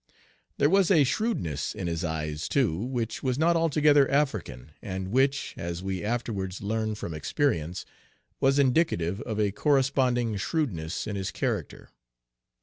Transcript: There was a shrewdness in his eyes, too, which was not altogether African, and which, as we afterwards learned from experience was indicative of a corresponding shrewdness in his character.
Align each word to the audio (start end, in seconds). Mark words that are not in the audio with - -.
There 0.57 0.67
was 0.67 0.89
a 0.89 1.03
shrewdness 1.03 1.75
in 1.75 1.85
his 1.85 2.03
eyes, 2.03 2.49
too, 2.49 2.75
which 2.75 3.21
was 3.21 3.37
not 3.37 3.55
altogether 3.55 4.09
African, 4.09 4.71
and 4.81 5.09
which, 5.09 5.53
as 5.57 5.83
we 5.83 6.03
afterwards 6.03 6.63
learned 6.63 6.97
from 6.97 7.13
experience 7.13 7.85
was 8.39 8.57
indicative 8.57 9.21
of 9.21 9.39
a 9.39 9.51
corresponding 9.51 10.37
shrewdness 10.37 11.05
in 11.05 11.15
his 11.15 11.29
character. 11.29 11.91